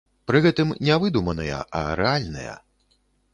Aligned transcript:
Пры 0.29 0.39
гэтым, 0.45 0.71
не 0.87 0.95
выдуманыя, 1.03 1.59
а 1.81 1.83
рэальныя. 2.01 2.57